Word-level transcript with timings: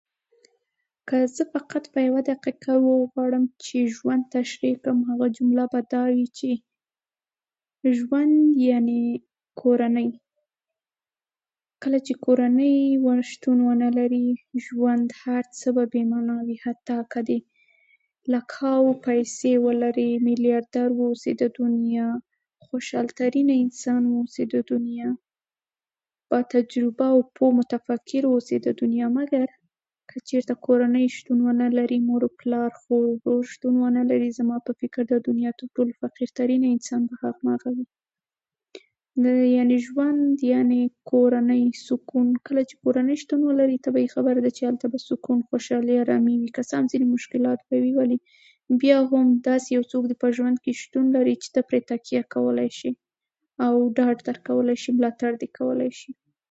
که 1.09 1.17
زه 1.35 1.43
فقط 1.53 1.83
په 1.93 1.99
یوه 2.07 2.21
دقیقه 2.29 2.51
کې 2.79 2.83
وغواړم 3.01 3.43
چې 3.65 3.77
ژوند 3.95 4.23
تشریح 4.37 4.75
کړم، 4.83 4.97
نو 4.99 5.05
هغه 5.11 5.27
جمله 5.37 5.63
به 5.73 5.79
دا 5.93 6.03
وي 6.15 6.27
چې 6.37 6.49
ژوند 7.99 8.35
یعنې 8.69 8.99
کورنۍ. 9.61 10.07
کله 11.83 11.99
چې 12.07 12.13
کورنۍ 12.25 12.75
شتون 13.29 13.57
ونه 13.67 13.89
لري، 13.97 14.27
ژوند، 14.65 15.07
هر 15.23 15.43
څه 15.59 15.67
به 15.75 15.83
بې 15.93 16.03
معنا 16.11 16.35
وي. 16.45 16.55
حتی 16.65 16.97
د 17.29 17.31
لکاوو 18.33 18.93
پیسې 19.05 19.51
ولرې، 19.65 20.09
میلیاردر 20.27 20.87
واوسې، 20.99 21.31
د 21.41 21.43
دنیا 21.59 22.09
خوشحال‌ترین 22.65 23.47
انسان 23.63 24.01
واوسې، 24.11 24.41
د 24.53 24.55
دنیا 24.71 25.09
باتجربه 26.29 27.07
او 27.13 27.19
پوه 27.35 27.49
متفکر 27.59 28.21
واوسې، 28.27 28.57
مګر 29.17 29.47
که 30.09 30.17
چېرته 30.29 30.53
کورنۍ 30.65 31.05
شتون 31.15 31.39
ونه 31.45 31.67
لري، 31.77 31.97
مور 32.07 32.21
او 32.25 32.31
پلار، 32.39 32.69
خور 32.81 33.03
او 33.09 33.13
ورور 33.23 33.45
شتون 33.53 33.75
ونه 33.81 34.01
لري، 34.11 34.29
زما 34.39 34.55
په 34.65 34.71
فکر 34.81 35.01
د 35.11 35.15
دنیا 35.27 35.49
تر 35.59 35.67
ټولو 35.75 35.91
فقیرترینه 36.03 36.67
انسان 36.75 37.01
به 37.09 37.15
هغه 37.23 37.69
وي. 37.75 37.85
نو 39.65 39.75
ژوند 39.85 40.33
یعنې 40.53 40.81
کورنۍ، 41.11 41.63
سکون. 41.87 42.27
کله 42.47 42.61
چې 42.69 42.75
کورنۍ 42.83 43.15
شتون 43.23 43.39
ولري، 43.49 43.77
طبیعي 43.85 44.09
خبره 44.15 44.39
ده 44.43 44.51
چې 44.55 44.61
هلته 44.69 44.85
به 44.91 44.99
سکون، 45.09 45.39
خوشحالي 45.49 45.93
او 45.97 46.01
ارامي، 46.03 46.35
که 46.55 46.61
څه 46.69 46.73
هم 46.79 46.85
ځینې 46.91 47.07
مشکلات 47.15 47.59
به 47.67 47.77
وي، 47.83 47.91
ولې 47.99 48.17
بیا 48.81 48.97
هم 49.11 49.25
داسې 49.49 49.67
یو 49.75 49.83
څوک 49.91 50.01
په 50.23 50.27
ژوند 50.37 50.57
کې 50.63 50.71
شتون 50.81 51.05
لري 51.15 51.33
چې 51.41 51.47
ته 51.55 51.61
پرې 51.69 51.79
تکیه 51.91 52.21
کولای 52.33 52.69
شې، 52.79 52.91
او 53.65 53.73
داد 53.99 54.17
درکولی 54.27 54.75
شي، 54.83 54.89
ملاتړ 54.97 55.31
دې 55.41 55.47
کولای 55.59 55.91
شي. 55.99 56.11